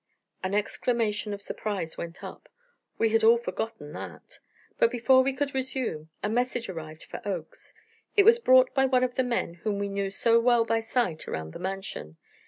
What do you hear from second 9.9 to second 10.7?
so well